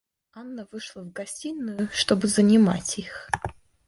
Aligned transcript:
Анна 0.33 0.65
вышла 0.71 1.03
в 1.03 1.11
гостиную, 1.11 1.87
чтобы 1.93 2.27
занимать 2.27 2.97
их. 2.97 3.29